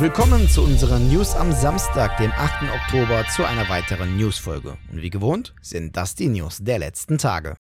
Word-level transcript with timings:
Willkommen 0.00 0.48
zu 0.48 0.62
unseren 0.62 1.12
News 1.12 1.34
am 1.34 1.52
Samstag, 1.52 2.16
dem 2.16 2.32
8. 2.32 2.70
Oktober, 2.72 3.26
zu 3.36 3.44
einer 3.44 3.68
weiteren 3.68 4.16
Newsfolge. 4.16 4.78
Und 4.90 5.02
wie 5.02 5.10
gewohnt 5.10 5.54
sind 5.60 5.94
das 5.94 6.14
die 6.14 6.28
News 6.28 6.56
der 6.62 6.78
letzten 6.78 7.18
Tage. 7.18 7.54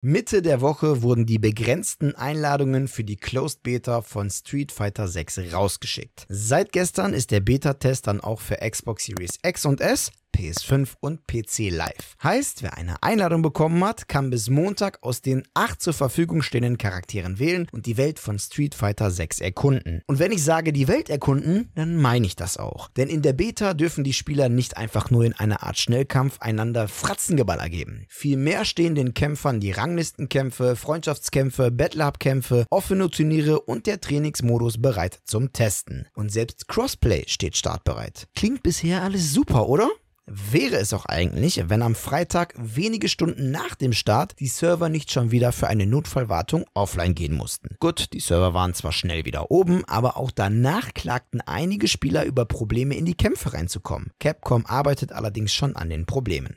Mitte 0.00 0.42
der 0.42 0.60
Woche 0.60 1.02
wurden 1.02 1.24
die 1.24 1.38
begrenzten 1.38 2.16
Einladungen 2.16 2.88
für 2.88 3.04
die 3.04 3.14
Closed 3.14 3.62
Beta 3.62 4.02
von 4.02 4.28
Street 4.28 4.72
Fighter 4.72 5.06
6 5.06 5.52
rausgeschickt. 5.52 6.26
Seit 6.28 6.72
gestern 6.72 7.14
ist 7.14 7.30
der 7.30 7.38
Beta-Test 7.38 8.08
dann 8.08 8.20
auch 8.20 8.40
für 8.40 8.56
Xbox 8.56 9.04
Series 9.04 9.38
X 9.44 9.64
und 9.64 9.80
S, 9.80 10.10
PS5 10.32 10.94
und 11.00 11.26
PC 11.26 11.70
Live. 11.70 12.16
Heißt, 12.22 12.62
wer 12.62 12.76
eine 12.76 13.02
Einladung 13.02 13.42
bekommen 13.42 13.84
hat, 13.84 14.08
kann 14.08 14.30
bis 14.30 14.50
Montag 14.50 14.98
aus 15.02 15.22
den 15.22 15.42
acht 15.54 15.82
zur 15.82 15.92
Verfügung 15.92 16.42
stehenden 16.42 16.78
Charakteren 16.78 17.38
wählen 17.38 17.68
und 17.72 17.86
die 17.86 17.96
Welt 17.96 18.18
von 18.18 18.38
Street 18.38 18.74
Fighter 18.74 19.10
6 19.10 19.40
erkunden. 19.40 20.02
Und 20.06 20.18
wenn 20.18 20.32
ich 20.32 20.42
sage 20.42 20.72
die 20.72 20.88
Welt 20.88 21.10
erkunden, 21.10 21.70
dann 21.74 21.96
meine 21.96 22.26
ich 22.26 22.36
das 22.36 22.56
auch. 22.56 22.88
Denn 22.96 23.08
in 23.08 23.22
der 23.22 23.32
Beta 23.32 23.74
dürfen 23.74 24.04
die 24.04 24.12
Spieler 24.12 24.48
nicht 24.48 24.76
einfach 24.76 25.10
nur 25.10 25.24
in 25.24 25.34
einer 25.34 25.62
Art 25.62 25.78
Schnellkampf 25.78 26.40
einander 26.40 26.88
Fratzengeballer 26.88 27.68
geben. 27.68 28.06
Vielmehr 28.08 28.64
stehen 28.64 28.94
den 28.94 29.14
Kämpfern 29.14 29.60
die 29.60 29.72
Ranglistenkämpfe, 29.72 30.76
Freundschaftskämpfe, 30.76 31.70
Battle 31.70 32.06
Hub 32.06 32.18
Kämpfe, 32.18 32.66
offene 32.70 33.10
Turniere 33.10 33.60
und 33.60 33.86
der 33.86 34.00
Trainingsmodus 34.00 34.80
bereit 34.80 35.20
zum 35.24 35.52
Testen. 35.52 36.08
Und 36.14 36.32
selbst 36.32 36.68
Crossplay 36.68 37.24
steht 37.26 37.56
startbereit. 37.56 38.28
Klingt 38.34 38.62
bisher 38.62 39.02
alles 39.02 39.32
super, 39.32 39.68
oder? 39.68 39.88
Wäre 40.26 40.76
es 40.76 40.92
auch 40.92 41.06
eigentlich, 41.06 41.62
wenn 41.68 41.82
am 41.82 41.94
Freitag 41.94 42.54
wenige 42.56 43.08
Stunden 43.08 43.50
nach 43.50 43.74
dem 43.74 43.92
Start 43.92 44.38
die 44.40 44.46
Server 44.46 44.88
nicht 44.88 45.10
schon 45.10 45.30
wieder 45.30 45.52
für 45.52 45.68
eine 45.68 45.86
Notfallwartung 45.86 46.64
offline 46.74 47.14
gehen 47.14 47.34
mussten. 47.34 47.76
Gut, 47.80 48.12
die 48.12 48.20
Server 48.20 48.54
waren 48.54 48.74
zwar 48.74 48.92
schnell 48.92 49.24
wieder 49.24 49.50
oben, 49.50 49.84
aber 49.86 50.16
auch 50.16 50.30
danach 50.30 50.94
klagten 50.94 51.40
einige 51.40 51.88
Spieler 51.88 52.24
über 52.24 52.44
Probleme 52.44 52.94
in 52.94 53.04
die 53.04 53.16
Kämpfe 53.16 53.52
reinzukommen. 53.52 54.10
Capcom 54.20 54.66
arbeitet 54.66 55.12
allerdings 55.12 55.52
schon 55.52 55.76
an 55.76 55.90
den 55.90 56.06
Problemen. 56.06 56.56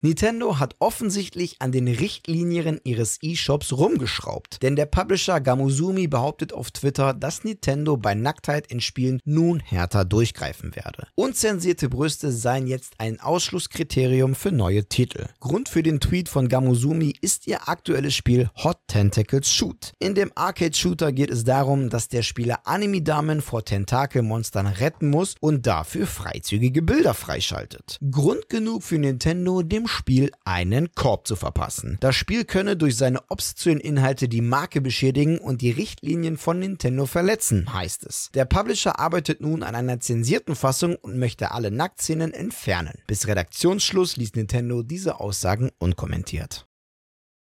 Nintendo 0.00 0.60
hat 0.60 0.76
offensichtlich 0.78 1.56
an 1.58 1.72
den 1.72 1.88
Richtlinien 1.88 2.80
ihres 2.84 3.18
E-Shops 3.20 3.72
rumgeschraubt, 3.72 4.62
denn 4.62 4.76
der 4.76 4.86
Publisher 4.86 5.40
Gamuzumi 5.40 6.06
behauptet 6.06 6.52
auf 6.52 6.70
Twitter, 6.70 7.14
dass 7.14 7.42
Nintendo 7.42 7.96
bei 7.96 8.14
Nacktheit 8.14 8.68
in 8.68 8.80
Spielen 8.80 9.18
nun 9.24 9.58
härter 9.58 10.04
durchgreifen 10.04 10.76
werde. 10.76 11.08
Unzensierte 11.16 11.88
Brüste 11.88 12.30
seien 12.30 12.68
jetzt 12.68 12.92
ein 12.98 13.18
Ausschlusskriterium 13.18 14.36
für 14.36 14.52
neue 14.52 14.84
Titel. 14.84 15.26
Grund 15.40 15.68
für 15.68 15.82
den 15.82 15.98
Tweet 15.98 16.28
von 16.28 16.48
Gamuzumi 16.48 17.14
ist 17.20 17.48
ihr 17.48 17.68
aktuelles 17.68 18.14
Spiel 18.14 18.50
Hot 18.62 18.78
Tentacles 18.86 19.50
Shoot. 19.50 19.94
In 19.98 20.14
dem 20.14 20.30
Arcade-Shooter 20.36 21.10
geht 21.10 21.30
es 21.30 21.42
darum, 21.42 21.90
dass 21.90 22.06
der 22.06 22.22
Spieler 22.22 22.60
Anime-Damen 22.66 23.40
vor 23.40 23.64
Tentakelmonstern 23.64 24.68
retten 24.68 25.10
muss 25.10 25.34
und 25.40 25.66
dafür 25.66 26.06
freizügige 26.06 26.82
Bilder 26.82 27.14
freischaltet. 27.14 27.98
Grund 28.12 28.48
genug 28.48 28.84
für 28.84 28.98
Nintendo, 28.98 29.62
dem 29.62 29.87
Spiel 29.88 30.30
einen 30.44 30.92
Korb 30.92 31.26
zu 31.26 31.36
verpassen. 31.36 31.96
Das 32.00 32.14
Spiel 32.14 32.44
könne 32.44 32.76
durch 32.76 32.96
seine 32.96 33.20
obszönen 33.28 33.80
Inhalte 33.80 34.28
die 34.28 34.40
Marke 34.40 34.80
beschädigen 34.80 35.38
und 35.38 35.62
die 35.62 35.70
Richtlinien 35.70 36.36
von 36.36 36.58
Nintendo 36.58 37.06
verletzen, 37.06 37.72
heißt 37.72 38.04
es. 38.04 38.30
Der 38.34 38.44
Publisher 38.44 38.98
arbeitet 38.98 39.40
nun 39.40 39.62
an 39.62 39.74
einer 39.74 40.00
zensierten 40.00 40.54
Fassung 40.54 40.96
und 40.96 41.18
möchte 41.18 41.50
alle 41.50 41.70
Nacktszenen 41.70 42.32
entfernen. 42.32 42.94
Bis 43.06 43.26
Redaktionsschluss 43.26 44.16
ließ 44.16 44.34
Nintendo 44.34 44.82
diese 44.82 45.20
Aussagen 45.20 45.70
unkommentiert. 45.78 46.67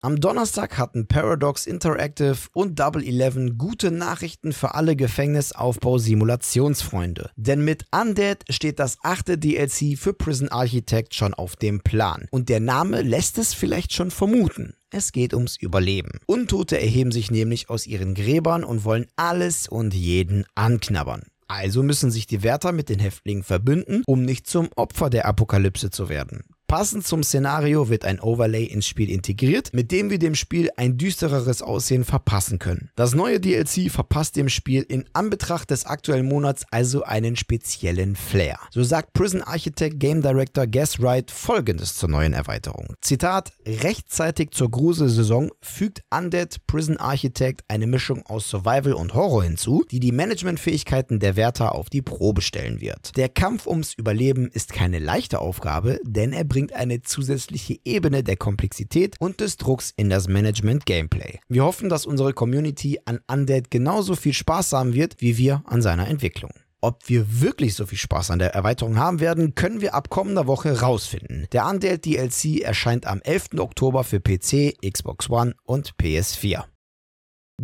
Am 0.02 0.18
Donnerstag 0.18 0.78
hatten 0.78 1.08
Paradox 1.08 1.66
Interactive 1.66 2.38
und 2.54 2.78
Double 2.78 3.04
Eleven 3.04 3.58
gute 3.58 3.90
Nachrichten 3.90 4.54
für 4.54 4.74
alle 4.74 4.96
Gefängnisaufbau-Simulationsfreunde. 4.96 7.28
Denn 7.36 7.62
mit 7.62 7.84
Undead 7.90 8.46
steht 8.48 8.78
das 8.78 8.96
achte 9.02 9.36
DLC 9.36 9.98
für 9.98 10.14
Prison 10.14 10.48
Architect 10.48 11.14
schon 11.14 11.34
auf 11.34 11.54
dem 11.54 11.80
Plan. 11.80 12.28
Und 12.30 12.48
der 12.48 12.60
Name 12.60 13.02
lässt 13.02 13.36
es 13.36 13.52
vielleicht 13.52 13.92
schon 13.92 14.10
vermuten. 14.10 14.72
Es 14.88 15.12
geht 15.12 15.34
ums 15.34 15.58
Überleben. 15.58 16.12
Untote 16.24 16.80
erheben 16.80 17.12
sich 17.12 17.30
nämlich 17.30 17.68
aus 17.68 17.86
ihren 17.86 18.14
Gräbern 18.14 18.64
und 18.64 18.84
wollen 18.84 19.06
alles 19.16 19.68
und 19.68 19.92
jeden 19.92 20.46
anknabbern. 20.54 21.24
Also 21.46 21.82
müssen 21.82 22.10
sich 22.10 22.26
die 22.26 22.42
Wärter 22.42 22.72
mit 22.72 22.88
den 22.88 23.00
Häftlingen 23.00 23.42
verbünden, 23.42 24.02
um 24.06 24.22
nicht 24.22 24.46
zum 24.46 24.70
Opfer 24.76 25.10
der 25.10 25.26
Apokalypse 25.26 25.90
zu 25.90 26.08
werden. 26.08 26.44
Passend 26.70 27.04
zum 27.04 27.24
Szenario 27.24 27.88
wird 27.88 28.04
ein 28.04 28.20
Overlay 28.20 28.62
ins 28.62 28.86
Spiel 28.86 29.10
integriert, 29.10 29.70
mit 29.72 29.90
dem 29.90 30.08
wir 30.08 30.20
dem 30.20 30.36
Spiel 30.36 30.70
ein 30.76 30.96
düstereres 30.96 31.62
Aussehen 31.62 32.04
verpassen 32.04 32.60
können. 32.60 32.90
Das 32.94 33.12
neue 33.12 33.40
DLC 33.40 33.90
verpasst 33.90 34.36
dem 34.36 34.48
Spiel 34.48 34.86
in 34.88 35.04
Anbetracht 35.12 35.72
des 35.72 35.84
aktuellen 35.84 36.28
Monats 36.28 36.64
also 36.70 37.02
einen 37.02 37.34
speziellen 37.34 38.14
Flair. 38.14 38.56
So 38.70 38.84
sagt 38.84 39.14
Prison 39.14 39.42
Architect 39.42 39.98
Game 39.98 40.22
Director 40.22 40.68
Gas 40.68 41.02
Wright 41.02 41.32
folgendes 41.32 41.96
zur 41.96 42.08
neuen 42.08 42.34
Erweiterung. 42.34 42.94
Zitat: 43.00 43.50
Rechtzeitig 43.66 44.52
zur 44.52 44.70
Gruselsaison 44.70 45.50
fügt 45.60 46.04
Undead 46.16 46.64
Prison 46.68 46.98
Architect 46.98 47.64
eine 47.66 47.88
Mischung 47.88 48.24
aus 48.26 48.48
Survival 48.48 48.92
und 48.92 49.14
Horror 49.14 49.42
hinzu, 49.42 49.84
die 49.90 49.98
die 49.98 50.12
Managementfähigkeiten 50.12 51.18
der 51.18 51.34
Wärter 51.34 51.74
auf 51.74 51.90
die 51.90 52.00
Probe 52.00 52.42
stellen 52.42 52.80
wird. 52.80 53.16
Der 53.16 53.28
Kampf 53.28 53.66
ums 53.66 53.94
Überleben 53.94 54.48
ist 54.52 54.72
keine 54.72 55.00
leichte 55.00 55.40
Aufgabe, 55.40 55.98
denn 56.04 56.32
er 56.32 56.44
bringt 56.44 56.59
bringt 56.60 56.74
eine 56.74 57.00
zusätzliche 57.00 57.78
Ebene 57.86 58.22
der 58.22 58.36
Komplexität 58.36 59.16
und 59.18 59.40
des 59.40 59.56
Drucks 59.56 59.94
in 59.96 60.10
das 60.10 60.28
Management-Gameplay. 60.28 61.38
Wir 61.48 61.64
hoffen, 61.64 61.88
dass 61.88 62.04
unsere 62.04 62.34
Community 62.34 63.00
an 63.06 63.20
Undead 63.32 63.70
genauso 63.70 64.14
viel 64.14 64.34
Spaß 64.34 64.74
haben 64.74 64.92
wird, 64.92 65.16
wie 65.20 65.38
wir 65.38 65.62
an 65.64 65.80
seiner 65.80 66.06
Entwicklung. 66.08 66.50
Ob 66.82 67.08
wir 67.08 67.40
wirklich 67.40 67.74
so 67.74 67.86
viel 67.86 67.96
Spaß 67.96 68.30
an 68.30 68.40
der 68.40 68.54
Erweiterung 68.54 68.98
haben 68.98 69.20
werden, 69.20 69.54
können 69.54 69.80
wir 69.80 69.94
ab 69.94 70.10
kommender 70.10 70.46
Woche 70.46 70.80
rausfinden. 70.80 71.46
Der 71.52 71.66
Undead 71.66 72.04
DLC 72.04 72.60
erscheint 72.60 73.06
am 73.06 73.22
11. 73.22 73.58
Oktober 73.58 74.04
für 74.04 74.20
PC, 74.20 74.76
Xbox 74.86 75.30
One 75.30 75.54
und 75.64 75.94
PS4. 75.94 76.64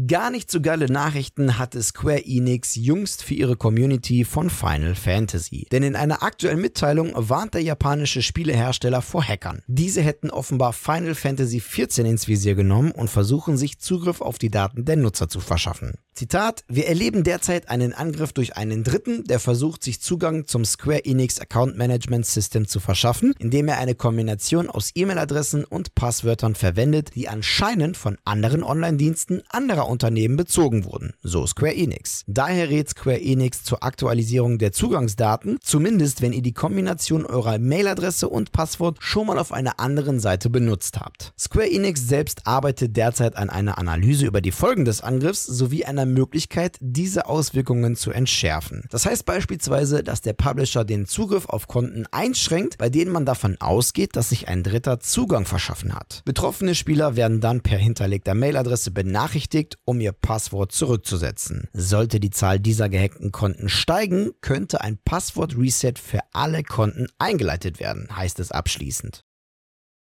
Gar 0.06 0.30
nicht 0.30 0.50
so 0.50 0.60
geile 0.60 0.92
Nachrichten 0.92 1.58
hatte 1.58 1.82
Square 1.82 2.26
Enix 2.26 2.74
jüngst 2.74 3.22
für 3.22 3.32
ihre 3.32 3.56
Community 3.56 4.26
von 4.26 4.50
Final 4.50 4.94
Fantasy. 4.94 5.66
Denn 5.72 5.82
in 5.82 5.96
einer 5.96 6.22
aktuellen 6.22 6.60
Mitteilung 6.60 7.12
warnt 7.14 7.54
der 7.54 7.62
japanische 7.62 8.20
Spielehersteller 8.20 9.00
vor 9.00 9.22
Hackern. 9.22 9.62
Diese 9.66 10.02
hätten 10.02 10.28
offenbar 10.28 10.74
Final 10.74 11.14
Fantasy 11.14 11.60
XIV 11.60 12.04
ins 12.04 12.28
Visier 12.28 12.54
genommen 12.54 12.90
und 12.90 13.08
versuchen 13.08 13.56
sich 13.56 13.78
Zugriff 13.78 14.20
auf 14.20 14.36
die 14.36 14.50
Daten 14.50 14.84
der 14.84 14.96
Nutzer 14.96 15.30
zu 15.30 15.40
verschaffen. 15.40 15.94
Zitat, 16.12 16.64
wir 16.66 16.86
erleben 16.86 17.24
derzeit 17.24 17.68
einen 17.68 17.92
Angriff 17.92 18.32
durch 18.32 18.56
einen 18.56 18.84
Dritten, 18.84 19.24
der 19.24 19.38
versucht, 19.38 19.84
sich 19.84 20.00
Zugang 20.00 20.46
zum 20.46 20.64
Square 20.64 21.04
Enix 21.04 21.40
Account 21.40 21.76
Management 21.76 22.24
System 22.24 22.66
zu 22.66 22.80
verschaffen, 22.80 23.34
indem 23.38 23.68
er 23.68 23.76
eine 23.78 23.94
Kombination 23.94 24.70
aus 24.70 24.92
E-Mail-Adressen 24.94 25.64
und 25.64 25.94
Passwörtern 25.94 26.54
verwendet, 26.54 27.14
die 27.14 27.28
anscheinend 27.28 27.98
von 27.98 28.16
anderen 28.24 28.62
Online-Diensten 28.62 29.42
anderer 29.50 29.85
Unternehmen 29.88 30.36
bezogen 30.36 30.84
wurden, 30.84 31.14
so 31.22 31.46
Square 31.46 31.74
Enix. 31.74 32.24
Daher 32.26 32.68
rät 32.68 32.88
Square 32.90 33.20
Enix 33.20 33.64
zur 33.64 33.82
Aktualisierung 33.82 34.58
der 34.58 34.72
Zugangsdaten, 34.72 35.58
zumindest 35.60 36.22
wenn 36.22 36.32
ihr 36.32 36.42
die 36.42 36.52
Kombination 36.52 37.24
eurer 37.24 37.58
Mailadresse 37.58 38.28
und 38.28 38.52
Passwort 38.52 38.98
schon 39.00 39.26
mal 39.26 39.38
auf 39.38 39.52
einer 39.52 39.80
anderen 39.80 40.20
Seite 40.20 40.50
benutzt 40.50 40.98
habt. 41.00 41.32
Square 41.38 41.70
Enix 41.70 42.06
selbst 42.06 42.46
arbeitet 42.46 42.96
derzeit 42.96 43.36
an 43.36 43.50
einer 43.50 43.78
Analyse 43.78 44.26
über 44.26 44.40
die 44.40 44.52
Folgen 44.52 44.84
des 44.84 45.00
Angriffs 45.00 45.44
sowie 45.44 45.84
einer 45.84 46.06
Möglichkeit, 46.06 46.76
diese 46.80 47.26
Auswirkungen 47.26 47.96
zu 47.96 48.10
entschärfen. 48.10 48.84
Das 48.90 49.06
heißt 49.06 49.24
beispielsweise, 49.24 50.02
dass 50.02 50.20
der 50.20 50.32
Publisher 50.32 50.84
den 50.84 51.06
Zugriff 51.06 51.48
auf 51.48 51.68
Konten 51.68 52.06
einschränkt, 52.10 52.78
bei 52.78 52.88
denen 52.88 53.10
man 53.10 53.24
davon 53.24 53.56
ausgeht, 53.60 54.16
dass 54.16 54.30
sich 54.30 54.48
ein 54.48 54.62
Dritter 54.62 55.00
Zugang 55.00 55.46
verschaffen 55.46 55.94
hat. 55.94 56.22
Betroffene 56.24 56.74
Spieler 56.74 57.16
werden 57.16 57.40
dann 57.40 57.60
per 57.60 57.78
hinterlegter 57.78 58.34
Mailadresse 58.34 58.90
benachrichtigt, 58.90 59.75
um 59.84 60.00
ihr 60.00 60.12
Passwort 60.12 60.72
zurückzusetzen. 60.72 61.68
Sollte 61.72 62.20
die 62.20 62.30
Zahl 62.30 62.60
dieser 62.60 62.88
gehackten 62.88 63.32
Konten 63.32 63.68
steigen, 63.68 64.32
könnte 64.40 64.80
ein 64.80 64.98
Passwort-Reset 65.04 65.94
für 66.02 66.20
alle 66.32 66.62
Konten 66.62 67.08
eingeleitet 67.18 67.80
werden, 67.80 68.08
heißt 68.16 68.40
es 68.40 68.52
abschließend. 68.52 69.25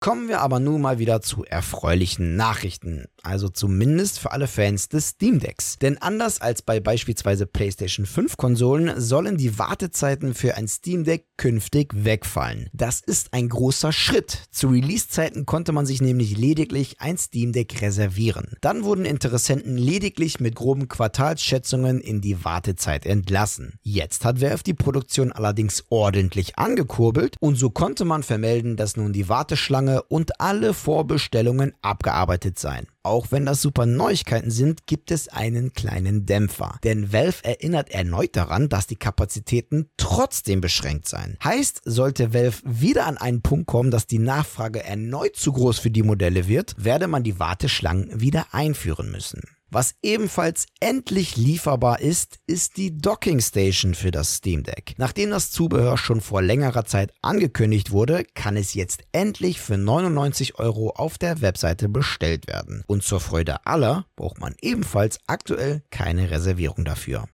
Kommen 0.04 0.28
wir 0.28 0.42
aber 0.42 0.60
nun 0.60 0.82
mal 0.82 1.00
wieder 1.00 1.22
zu 1.22 1.46
erfreulichen 1.46 2.36
Nachrichten, 2.36 3.06
also 3.22 3.48
zumindest 3.48 4.20
für 4.20 4.34
alle 4.34 4.48
Fans 4.48 4.90
des 4.90 5.12
Steam 5.12 5.40
Decks. 5.40 5.78
Denn 5.80 5.98
anders 5.98 6.42
als 6.42 6.62
bei 6.62 6.82
beispielsweise 6.82 7.46
PlayStation 7.46 8.06
5 8.06 8.36
Konsolen 8.36 9.00
sollen 9.00 9.38
die 9.38 9.58
Wartezeiten 9.58 10.34
für 10.34 10.56
ein 10.58 10.68
Steam 10.68 11.06
Deck 11.06 11.28
künftig 11.38 11.94
wegfallen. 11.96 12.70
Das 12.74 13.00
ist 13.00 13.32
ein 13.32 13.48
großer 13.48 13.94
Schritt. 13.94 14.50
Zu 14.52 14.68
Release-Zeiten 14.68 15.46
konnte 15.46 15.72
man 15.72 15.86
sich 15.86 16.02
nämlich 16.02 16.38
lediglich 16.38 17.00
ein 17.00 17.18
Steam 17.18 17.54
Deck 17.54 17.82
reservieren. 17.82 18.58
Dann 18.60 18.84
wurden 18.84 19.06
Interessenten 19.06 19.78
lediglich 19.78 20.42
mit 20.42 20.56
groben 20.56 20.90
Quartalsschätzungen 20.90 22.02
in 22.02 22.20
die 22.20 22.44
Wartezeit 22.44 23.06
entlassen. 23.06 23.80
Jetzt 23.84 24.26
hat 24.26 24.42
Valve 24.42 24.64
die 24.66 24.74
Produktion 24.74 25.32
allerdings 25.32 25.86
ordentlich 25.88 26.60
angekurbelt 26.60 27.38
und 27.40 27.56
so 27.56 27.70
konnte 27.70 28.04
man 28.04 28.24
vermelden, 28.24 28.76
dass 28.76 28.98
nun 28.98 29.14
die 29.14 29.30
Warteschlange 29.30 29.93
lange 29.94 30.04
und 30.04 30.40
alle 30.40 30.74
Vorbestellungen 30.74 31.74
abgearbeitet 31.82 32.60
sein. 32.60 32.88
Auch 33.04 33.28
wenn 33.32 33.46
das 33.46 33.62
super 33.62 33.86
Neuigkeiten 33.86 34.50
sind, 34.50 34.88
gibt 34.88 35.12
es 35.12 35.28
einen 35.28 35.74
kleinen 35.74 36.26
Dämpfer. 36.26 36.80
Denn 36.84 37.12
Valve 37.12 37.44
erinnert 37.44 37.92
erneut 37.92 38.36
daran, 38.36 38.70
dass 38.70 38.88
die 38.88 38.96
Kapazitäten 38.96 39.90
trotzdem 39.98 40.62
beschränkt 40.62 41.08
seien. 41.08 41.38
Heißt, 41.44 41.82
sollte 41.84 42.34
Valve 42.34 42.62
wieder 42.64 43.06
an 43.06 43.18
einen 43.18 43.42
Punkt 43.42 43.68
kommen, 43.68 43.92
dass 43.92 44.08
die 44.08 44.20
Nachfrage 44.20 44.84
erneut 44.84 45.36
zu 45.36 45.52
groß 45.52 45.80
für 45.80 45.92
die 45.92 46.04
Modelle 46.04 46.48
wird, 46.48 46.76
werde 46.78 47.08
man 47.08 47.24
die 47.24 47.40
Warteschlangen 47.40 48.22
wieder 48.22 48.48
einführen 48.52 49.12
müssen. 49.12 49.42
Was 49.74 49.96
ebenfalls 50.04 50.68
endlich 50.82 51.36
lieferbar 51.36 52.00
ist, 52.00 52.38
ist 52.46 52.78
die 52.78 52.96
Docking 52.96 53.40
Station 53.40 53.96
für 53.96 54.12
das 54.12 54.36
Steam 54.36 54.62
Deck. 54.62 54.94
Nachdem 54.98 55.32
das 55.32 55.50
Zubehör 55.50 55.98
schon 55.98 56.22
vor 56.22 56.44
längerer 56.44 56.86
Zeit 56.86 57.12
angekündigt 57.24 57.90
wurde, 57.90 58.24
kann 58.36 58.56
es 58.56 58.76
jetzt 58.76 59.02
endlich 59.14 59.60
für 59.60 59.80
99 59.80 60.60
Euro 60.60 60.92
auf 60.92 61.18
der 61.18 61.42
Webseite 61.42 61.90
bestellt 61.90 62.46
werden. 62.46 62.84
Und 62.86 63.02
zur 63.02 63.20
Freude 63.20 63.66
aller 63.66 64.06
braucht 64.16 64.40
man 64.40 64.54
ebenfalls 64.62 65.18
aktuell 65.26 65.82
keine 65.90 66.30
Reservierung 66.30 66.86
dafür. 66.86 67.26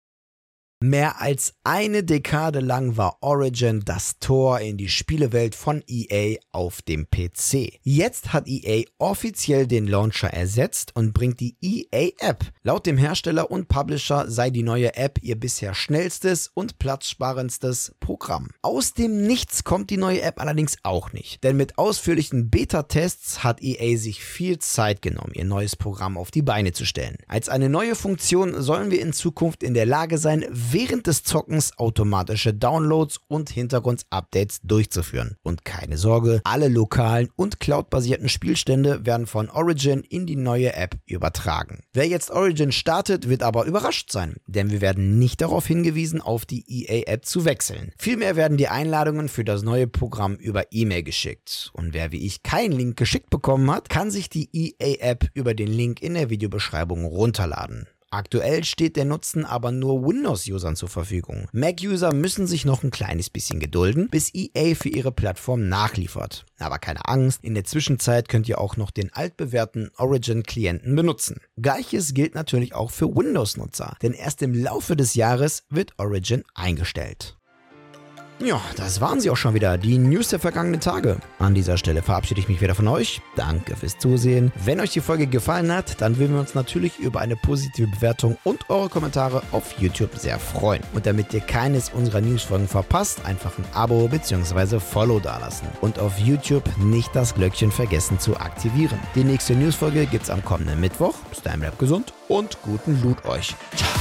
Mehr 0.81 1.19
als 1.19 1.55
eine 1.65 2.05
Dekade 2.05 2.61
lang 2.61 2.95
war 2.95 3.17
Origin 3.19 3.81
das 3.83 4.17
Tor 4.19 4.61
in 4.61 4.77
die 4.77 4.87
Spielewelt 4.87 5.53
von 5.53 5.83
EA 5.85 6.37
auf 6.53 6.81
dem 6.81 7.05
PC. 7.09 7.79
Jetzt 7.83 8.31
hat 8.31 8.47
EA 8.47 8.85
offiziell 8.97 9.67
den 9.67 9.87
Launcher 9.87 10.29
ersetzt 10.29 10.95
und 10.95 11.13
bringt 11.13 11.41
die 11.41 11.57
EA 11.59 12.11
App. 12.19 12.45
Laut 12.63 12.85
dem 12.85 12.97
Hersteller 12.97 13.51
und 13.51 13.67
Publisher 13.67 14.31
sei 14.31 14.51
die 14.51 14.63
neue 14.63 14.95
App 14.95 15.19
ihr 15.21 15.37
bisher 15.37 15.73
schnellstes 15.73 16.49
und 16.53 16.79
platzsparendstes 16.79 17.95
Programm. 17.99 18.47
Aus 18.61 18.93
dem 18.93 19.27
Nichts 19.27 19.65
kommt 19.65 19.89
die 19.89 19.97
neue 19.97 20.21
App 20.21 20.39
allerdings 20.39 20.77
auch 20.83 21.11
nicht, 21.11 21.43
denn 21.43 21.57
mit 21.57 21.77
ausführlichen 21.77 22.49
Beta-Tests 22.49 23.43
hat 23.43 23.61
EA 23.61 23.97
sich 23.97 24.23
viel 24.23 24.59
Zeit 24.59 25.01
genommen, 25.01 25.33
ihr 25.33 25.43
neues 25.43 25.75
Programm 25.75 26.17
auf 26.17 26.31
die 26.31 26.41
Beine 26.41 26.71
zu 26.71 26.85
stellen. 26.85 27.17
Als 27.27 27.49
eine 27.49 27.67
neue 27.67 27.95
Funktion 27.95 28.61
sollen 28.61 28.91
wir 28.91 29.01
in 29.01 29.11
Zukunft 29.11 29.61
in 29.61 29.73
der 29.73 29.85
Lage 29.85 30.17
sein, 30.17 30.45
während 30.71 31.07
des 31.07 31.23
Zockens 31.23 31.77
automatische 31.77 32.53
Downloads 32.53 33.19
und 33.27 33.49
Hintergrundupdates 33.49 34.59
durchzuführen. 34.63 35.35
Und 35.43 35.65
keine 35.65 35.97
Sorge, 35.97 36.41
alle 36.43 36.67
lokalen 36.67 37.29
und 37.35 37.59
cloudbasierten 37.59 38.29
Spielstände 38.29 39.05
werden 39.05 39.27
von 39.27 39.49
Origin 39.49 40.01
in 40.01 40.25
die 40.25 40.35
neue 40.35 40.73
App 40.73 40.97
übertragen. 41.05 41.81
Wer 41.93 42.07
jetzt 42.07 42.31
Origin 42.31 42.71
startet, 42.71 43.29
wird 43.29 43.43
aber 43.43 43.65
überrascht 43.65 44.11
sein, 44.11 44.35
denn 44.47 44.71
wir 44.71 44.81
werden 44.81 45.19
nicht 45.19 45.41
darauf 45.41 45.65
hingewiesen, 45.65 46.21
auf 46.21 46.45
die 46.45 46.63
EA-App 46.67 47.25
zu 47.25 47.45
wechseln. 47.45 47.91
Vielmehr 47.97 48.35
werden 48.35 48.57
die 48.57 48.67
Einladungen 48.67 49.29
für 49.29 49.43
das 49.43 49.63
neue 49.63 49.87
Programm 49.87 50.35
über 50.35 50.71
E-Mail 50.71 51.03
geschickt. 51.03 51.71
Und 51.73 51.93
wer 51.93 52.11
wie 52.11 52.25
ich 52.25 52.43
keinen 52.43 52.73
Link 52.73 52.97
geschickt 52.97 53.29
bekommen 53.29 53.71
hat, 53.71 53.89
kann 53.89 54.11
sich 54.11 54.29
die 54.29 54.49
EA-App 54.53 55.29
über 55.33 55.53
den 55.53 55.67
Link 55.67 56.01
in 56.01 56.13
der 56.13 56.29
Videobeschreibung 56.29 57.05
runterladen. 57.05 57.87
Aktuell 58.11 58.63
steht 58.63 58.95
der 58.95 59.05
Nutzen 59.05 59.45
aber 59.45 59.71
nur 59.71 60.03
Windows-Usern 60.03 60.75
zur 60.75 60.89
Verfügung. 60.89 61.47
Mac-User 61.51 62.11
müssen 62.11 62.47
sich 62.47 62.65
noch 62.65 62.83
ein 62.83 62.89
kleines 62.89 63.29
bisschen 63.29 63.59
gedulden, 63.59 64.09
bis 64.09 64.33
EA 64.33 64.73
für 64.73 64.89
ihre 64.89 65.11
Plattform 65.11 65.69
nachliefert. 65.69 66.45
Aber 66.57 66.79
keine 66.79 67.07
Angst, 67.07 67.43
in 67.43 67.53
der 67.53 67.65
Zwischenzeit 67.65 68.27
könnt 68.27 68.49
ihr 68.49 68.59
auch 68.59 68.77
noch 68.77 68.89
den 68.89 69.13
altbewährten 69.13 69.91
Origin-Klienten 69.97 70.95
benutzen. 70.95 71.39
Gleiches 71.61 72.15
gilt 72.15 72.33
natürlich 72.33 72.73
auch 72.73 72.89
für 72.89 73.15
Windows-Nutzer, 73.15 73.95
denn 74.01 74.13
erst 74.13 74.41
im 74.41 74.55
Laufe 74.55 74.95
des 74.95 75.13
Jahres 75.13 75.63
wird 75.69 75.93
Origin 75.97 76.43
eingestellt. 76.55 77.38
Ja, 78.41 78.61
das 78.77 79.01
waren 79.01 79.19
sie 79.19 79.29
auch 79.29 79.35
schon 79.35 79.53
wieder, 79.53 79.77
die 79.77 79.97
News 79.97 80.29
der 80.29 80.39
vergangenen 80.39 80.79
Tage. 80.79 81.17
An 81.39 81.53
dieser 81.53 81.77
Stelle 81.77 82.01
verabschiede 82.01 82.39
ich 82.39 82.47
mich 82.47 82.61
wieder 82.61 82.73
von 82.73 82.87
euch. 82.87 83.21
Danke 83.35 83.75
fürs 83.75 83.97
Zusehen. 83.97 84.53
Wenn 84.63 84.79
euch 84.79 84.91
die 84.91 85.01
Folge 85.01 85.27
gefallen 85.27 85.73
hat, 85.73 85.99
dann 85.99 86.17
würden 86.17 86.33
wir 86.33 86.39
uns 86.39 86.55
natürlich 86.55 86.99
über 86.99 87.19
eine 87.19 87.35
positive 87.35 87.87
Bewertung 87.87 88.37
und 88.45 88.69
eure 88.69 88.87
Kommentare 88.87 89.43
auf 89.51 89.73
YouTube 89.79 90.15
sehr 90.15 90.39
freuen. 90.39 90.81
Und 90.93 91.05
damit 91.05 91.33
ihr 91.33 91.41
keines 91.41 91.89
unserer 91.89 92.21
Newsfolgen 92.21 92.69
verpasst, 92.69 93.25
einfach 93.25 93.57
ein 93.57 93.65
Abo 93.73 94.07
bzw. 94.07 94.79
Follow 94.79 95.19
dalassen. 95.19 95.67
Und 95.81 95.99
auf 95.99 96.17
YouTube 96.17 96.63
nicht 96.77 97.13
das 97.13 97.35
Glöckchen 97.35 97.71
vergessen 97.71 98.19
zu 98.19 98.37
aktivieren. 98.37 98.99
Die 99.15 99.25
nächste 99.25 99.53
Newsfolge 99.53 100.05
gibt's 100.05 100.29
am 100.29 100.45
kommenden 100.45 100.79
Mittwoch. 100.79 101.15
Bis 101.29 101.41
bleibt 101.41 101.77
gesund 101.77 102.13
und 102.29 102.61
guten 102.61 103.01
Loot 103.01 103.25
euch. 103.25 103.53
Ciao. 103.75 103.98